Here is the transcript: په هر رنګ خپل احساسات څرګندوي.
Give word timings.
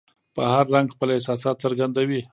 په 0.35 0.41
هر 0.53 0.65
رنګ 0.75 0.87
خپل 0.95 1.09
احساسات 1.13 1.55
څرګندوي. 1.63 2.21